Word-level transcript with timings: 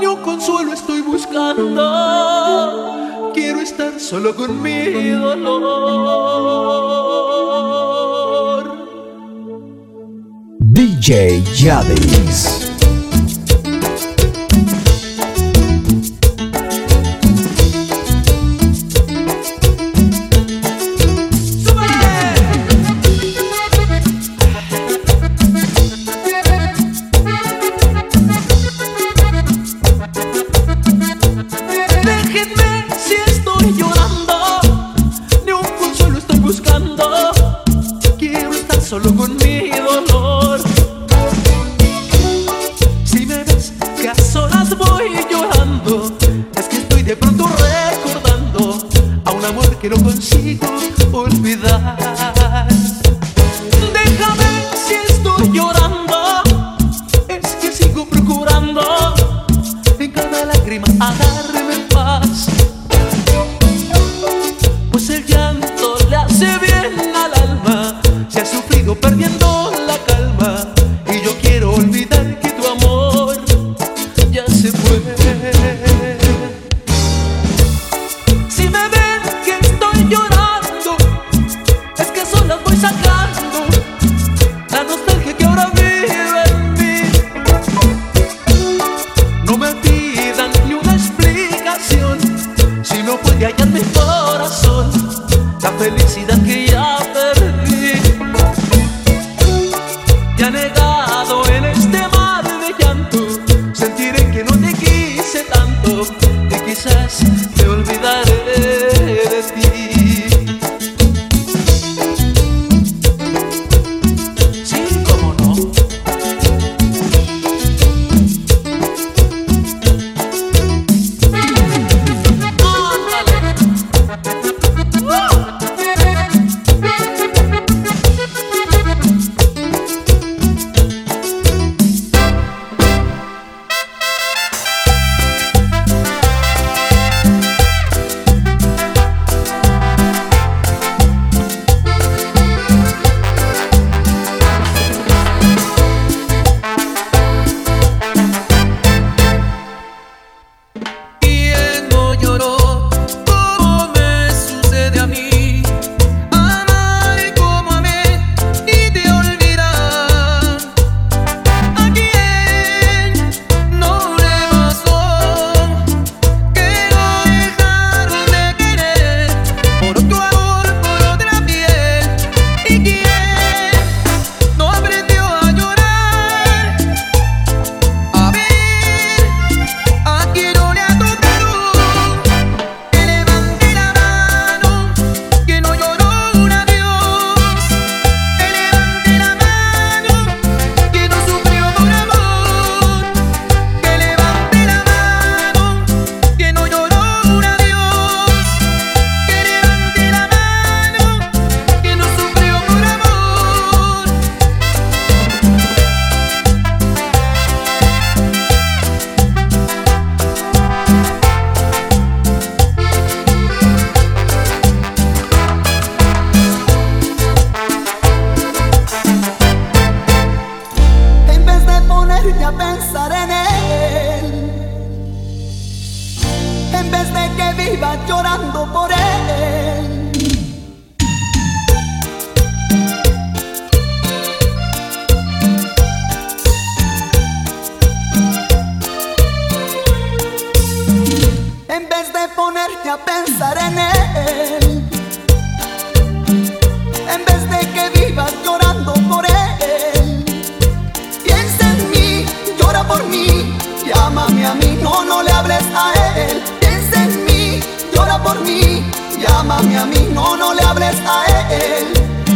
ni 0.00 0.06
un 0.06 0.16
consuelo 0.22 0.72
estoy 0.72 1.02
buscando. 1.02 1.82
Quiero 3.34 3.60
estar 3.60 4.00
solo 4.00 4.34
con 4.34 4.62
mi 4.62 5.10
dolor. 5.10 5.96
DJ 10.58 11.42
Yavis. 11.54 12.65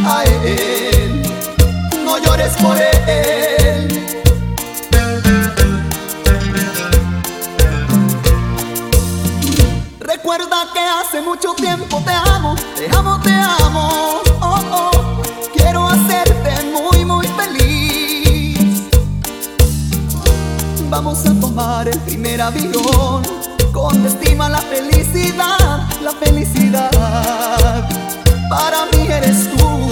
a 0.04 0.24
él, 0.24 1.22
no 2.04 2.18
llores 2.18 2.52
por 2.62 2.76
él. 2.76 3.88
Recuerda 10.00 10.68
que 10.72 10.80
hace 10.80 11.20
mucho 11.22 11.54
tiempo 11.54 12.02
te 12.04 12.12
amo, 12.12 12.54
te 12.76 12.88
amo, 12.94 13.20
te 13.20 13.32
amo. 13.32 14.22
Oh, 14.40 14.60
oh. 14.72 15.22
Quiero 15.52 15.88
hacerte 15.88 16.50
muy, 16.66 17.04
muy 17.04 17.26
feliz. 17.28 18.84
Vamos 20.88 21.24
a 21.26 21.40
tomar 21.40 21.88
el 21.88 21.98
primer 22.00 22.40
avión 22.40 23.22
con 23.72 24.02
destino 24.02 24.44
a 24.44 24.48
la 24.48 24.58
felicidad, 24.58 25.88
la 26.02 26.12
felicidad 26.12 27.88
para 28.50 28.84
mí 28.86 29.06
eres 29.08 29.48
tú. 29.56 29.88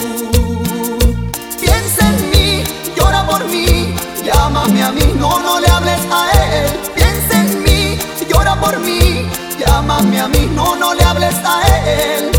Piensa 1.61 2.09
en 2.11 2.31
mí, 2.31 2.65
llora 2.97 3.25
por 3.25 3.45
mí, 3.47 3.95
llámame 4.25 4.83
a 4.83 4.91
mí, 4.91 5.15
no, 5.17 5.39
no 5.39 5.61
le 5.61 5.69
hables 5.69 6.01
a 6.11 6.23
él. 6.33 6.67
Piensa 6.95 7.41
en 7.41 7.63
mí, 7.63 7.99
llora 8.29 8.61
por 8.61 8.79
mí, 8.81 9.31
llámame 9.59 10.21
a 10.21 10.29
mí, 10.29 10.51
no, 10.55 10.75
no 10.75 10.93
le 10.93 11.05
hables 11.05 11.37
a 11.45 11.57
él, 11.87 12.31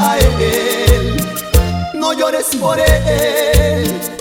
a 0.00 0.18
él. 0.18 1.16
No 1.94 2.12
llores 2.12 2.48
por 2.60 2.78
él. 2.80 4.17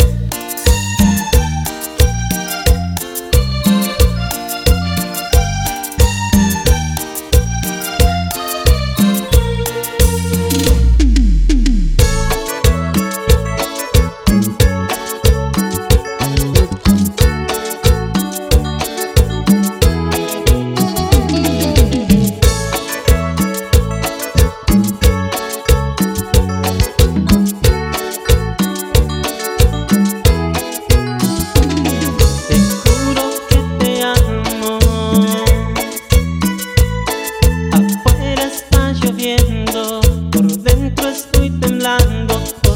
temblando. 41.59 42.66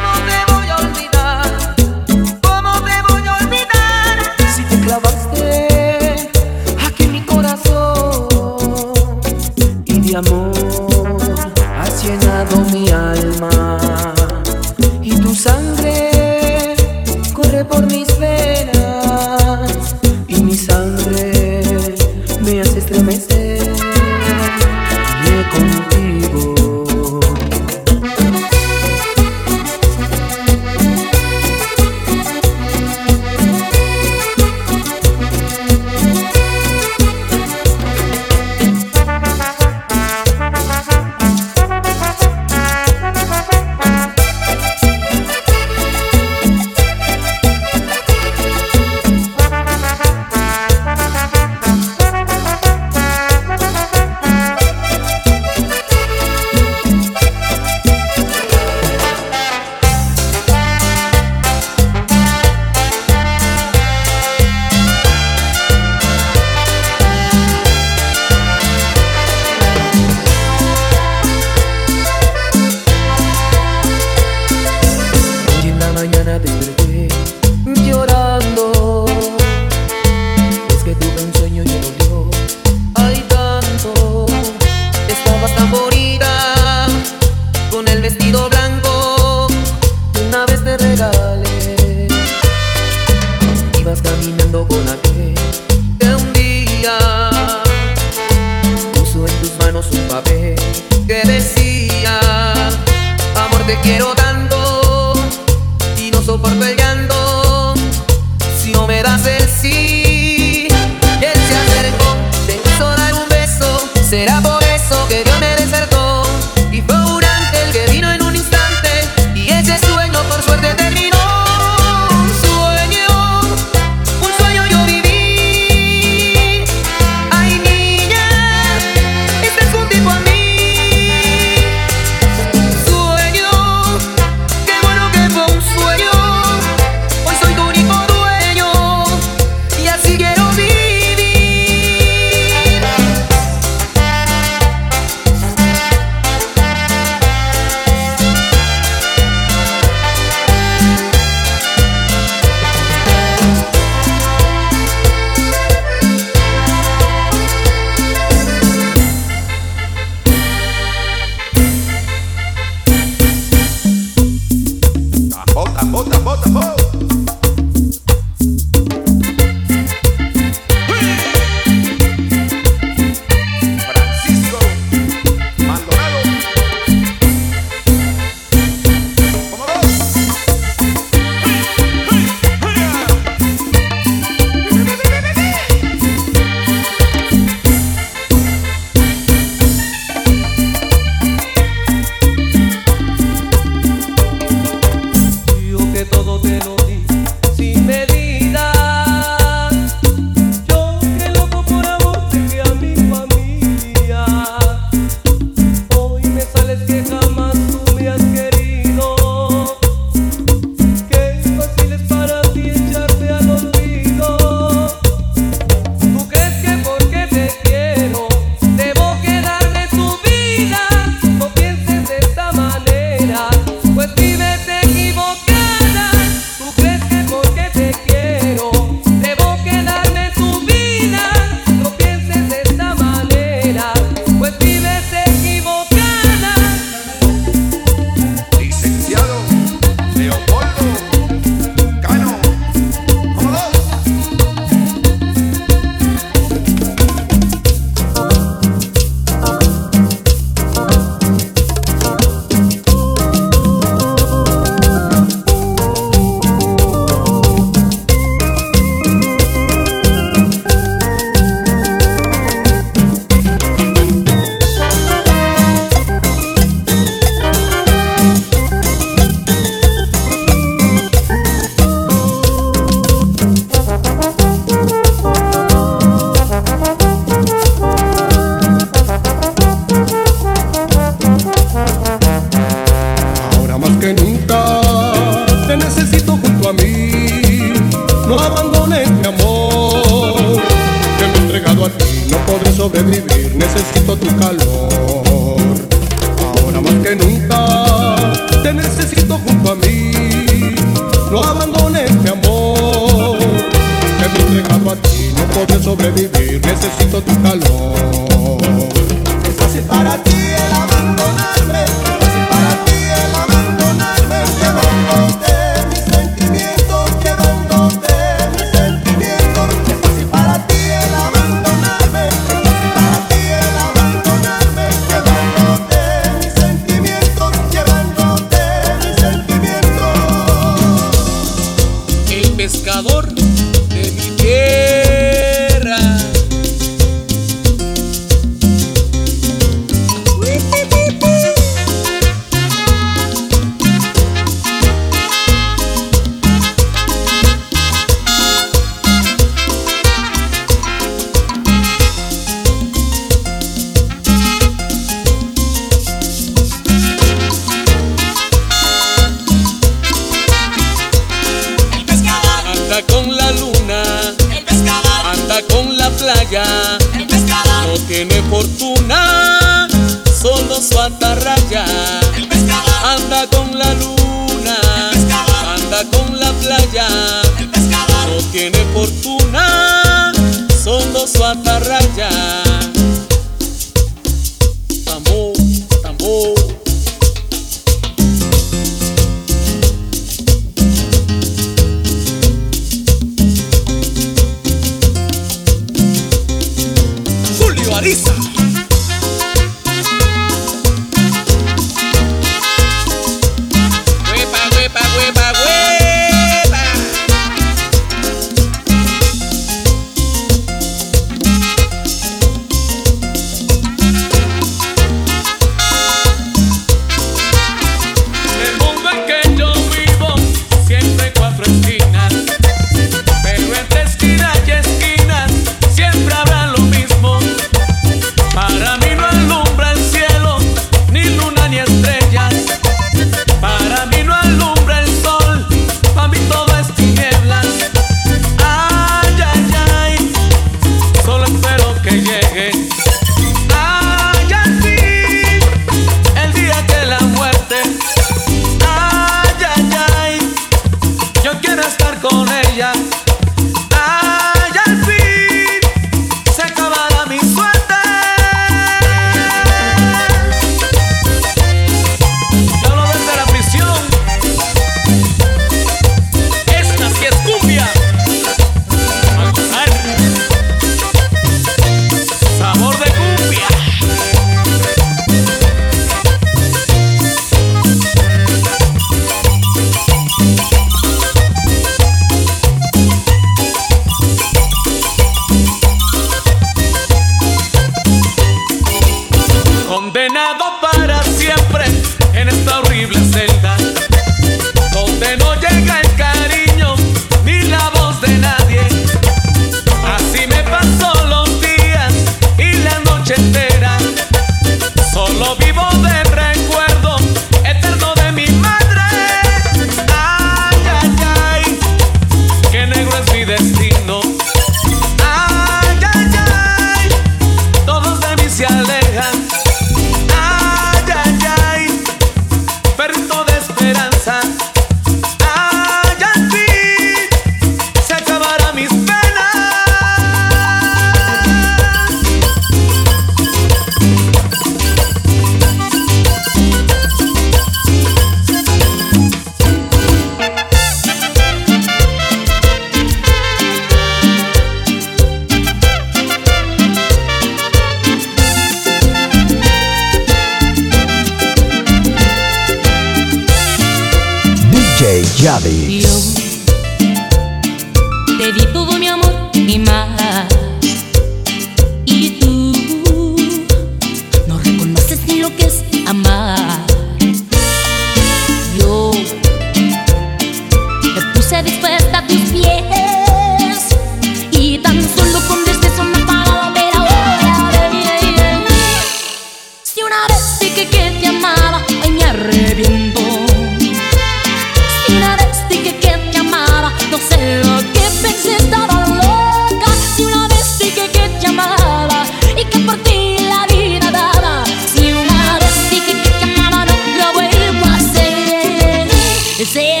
say 599.73 600.00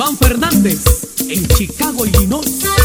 Iván 0.00 0.16
Fernández 0.16 0.80
en 1.28 1.46
Chicago, 1.46 2.06
Illinois. 2.06 2.79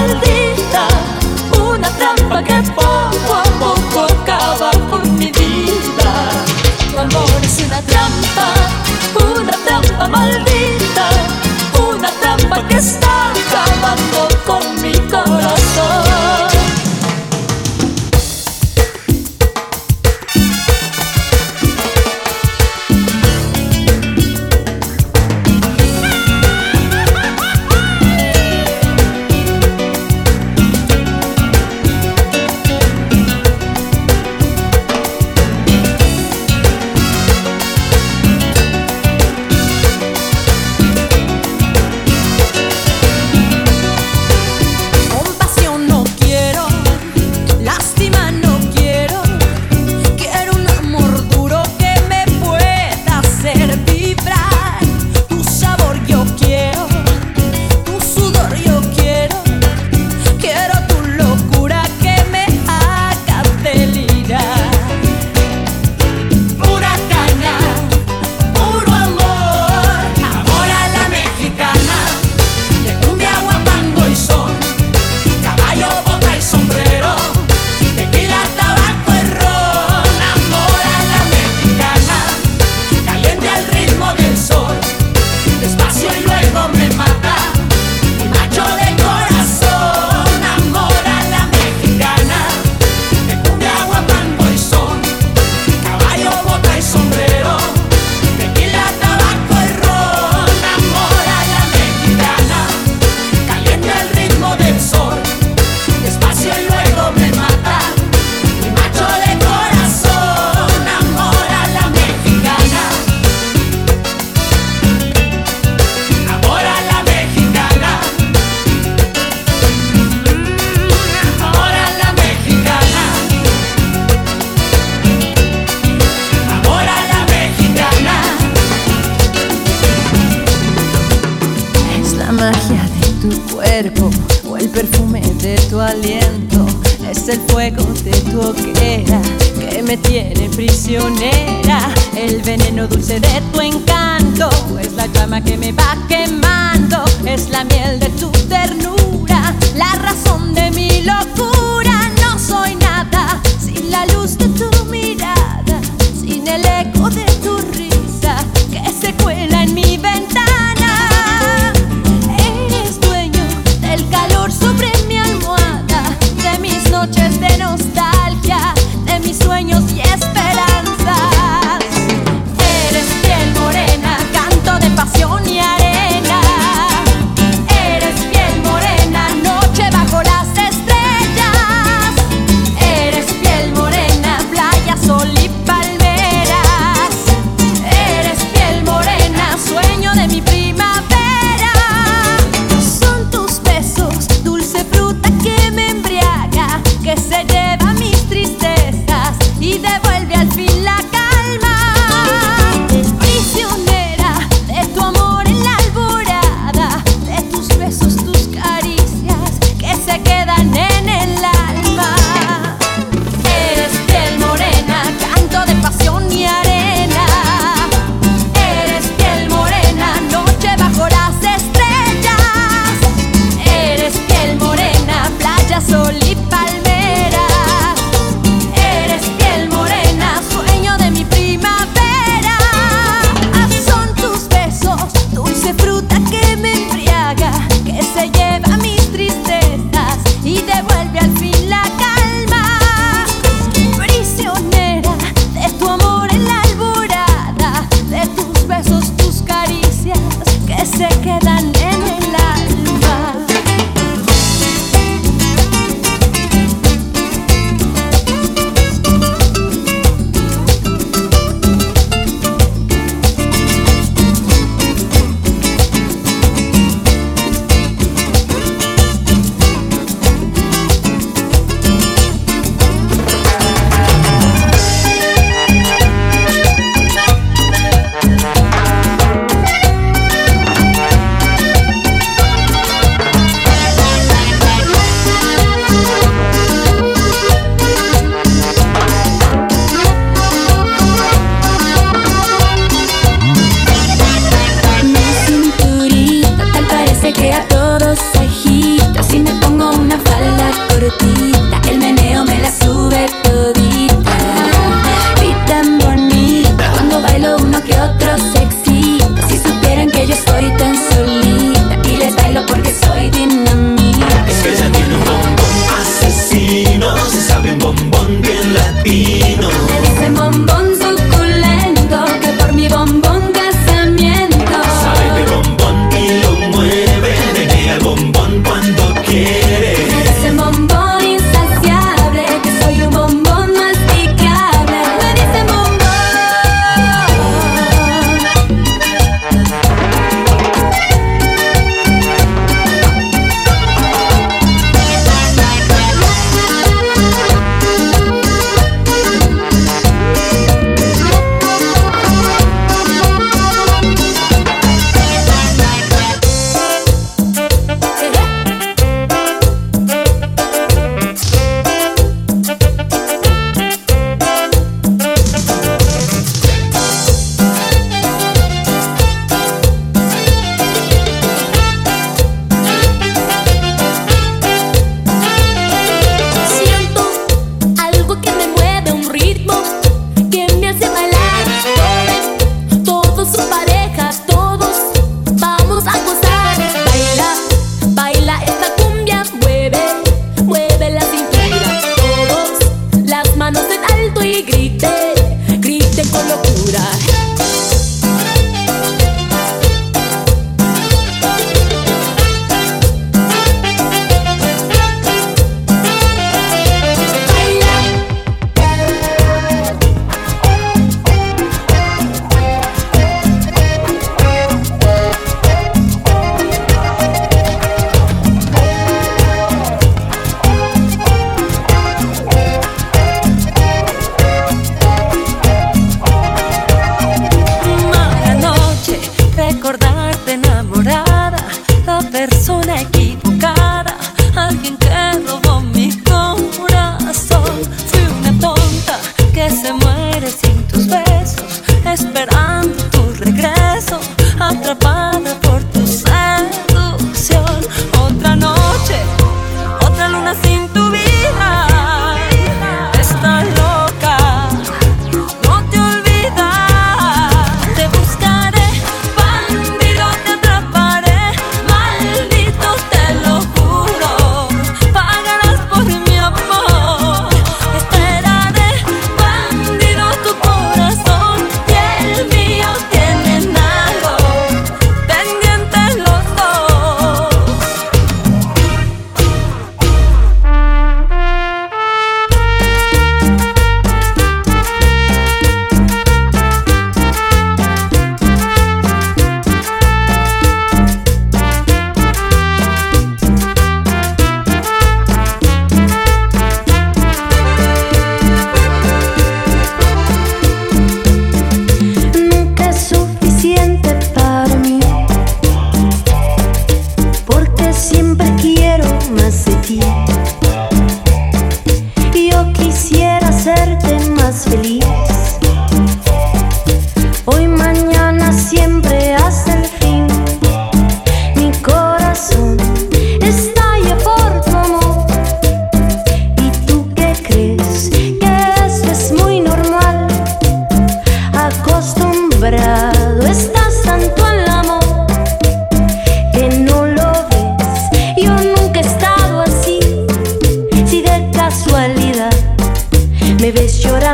Maldita 0.00 0.39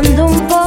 llorando 0.03 0.27
un 0.27 0.47
poco 0.47 0.66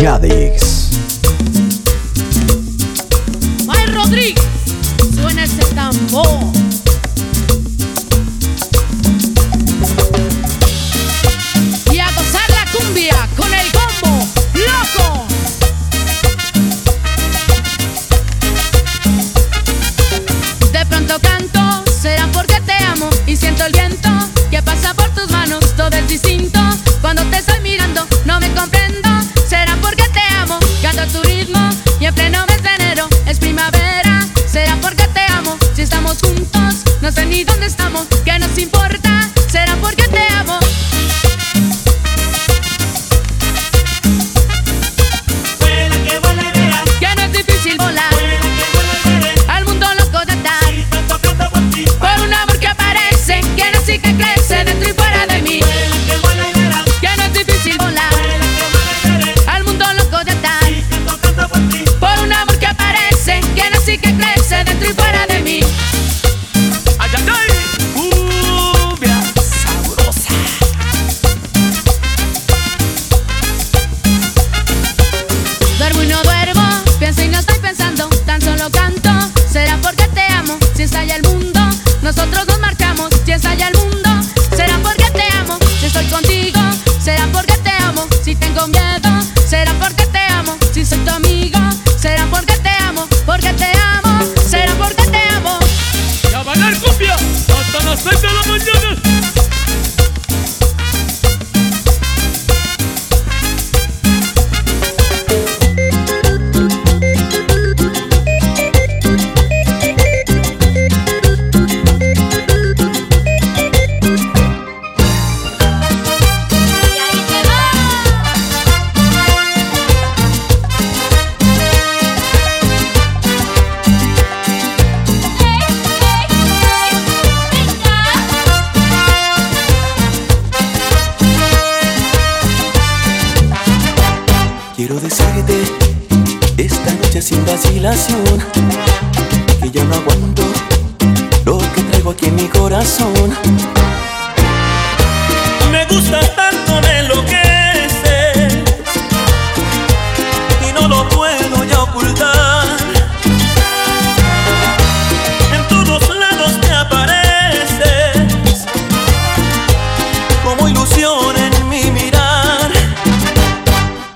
Yadix. 0.00 0.79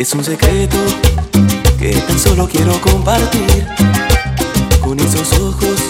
Es 0.05 0.13
un 0.13 0.23
secreto 0.23 0.77
que 1.79 1.93
tan 1.93 2.19
solo 2.19 2.47
quiero 2.47 2.79
compartir 2.83 3.67
con 4.83 5.01
esos 5.01 5.33
ojos 5.41 5.81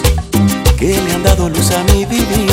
que 0.77 0.97
le 1.01 1.13
han 1.13 1.21
dado 1.21 1.49
luz 1.49 1.69
a 1.71 1.83
mi 1.91 2.05
vivir. 2.05 2.44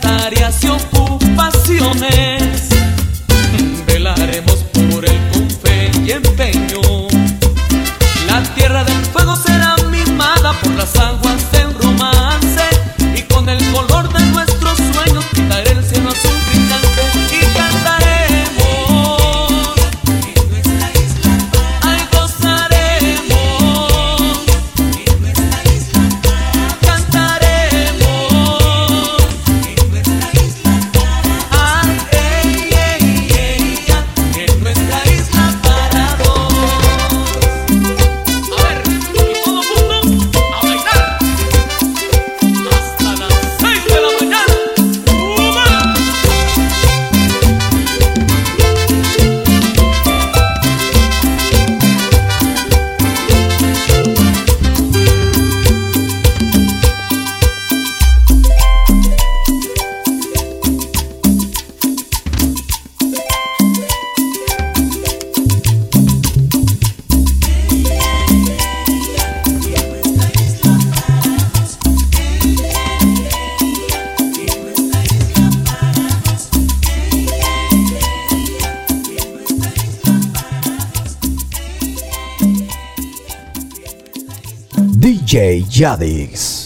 Tareas 0.00 0.64
y 0.64 0.68
ocupaciones 0.68 2.68
Yadix. 85.78 86.57